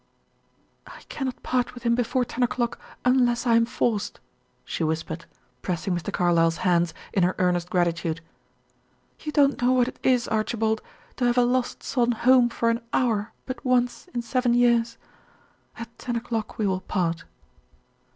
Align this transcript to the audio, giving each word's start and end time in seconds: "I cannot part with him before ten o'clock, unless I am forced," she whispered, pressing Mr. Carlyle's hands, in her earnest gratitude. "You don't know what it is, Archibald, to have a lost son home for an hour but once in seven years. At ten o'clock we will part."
"I 0.87 1.01
cannot 1.09 1.43
part 1.43 1.75
with 1.75 1.83
him 1.83 1.93
before 1.93 2.25
ten 2.25 2.41
o'clock, 2.41 2.79
unless 3.05 3.45
I 3.45 3.53
am 3.55 3.67
forced," 3.67 4.19
she 4.65 4.83
whispered, 4.83 5.25
pressing 5.61 5.93
Mr. 5.95 6.11
Carlyle's 6.11 6.57
hands, 6.65 6.95
in 7.13 7.21
her 7.21 7.35
earnest 7.37 7.69
gratitude. 7.69 8.19
"You 9.19 9.31
don't 9.31 9.61
know 9.61 9.73
what 9.73 9.87
it 9.89 9.99
is, 10.01 10.27
Archibald, 10.27 10.81
to 11.17 11.25
have 11.25 11.37
a 11.37 11.43
lost 11.45 11.83
son 11.83 12.13
home 12.13 12.49
for 12.49 12.71
an 12.71 12.81
hour 12.91 13.31
but 13.45 13.63
once 13.63 14.07
in 14.07 14.23
seven 14.23 14.55
years. 14.55 14.97
At 15.77 15.95
ten 15.99 16.15
o'clock 16.15 16.57
we 16.57 16.65
will 16.65 16.81
part." 16.81 17.25